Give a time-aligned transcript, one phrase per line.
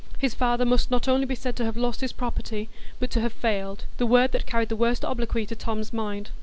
[0.17, 2.69] His father must not only be said to have "lost his property,"
[2.99, 6.31] but to have "failed,"—the word that carried the worst obloquy to Tom's mind.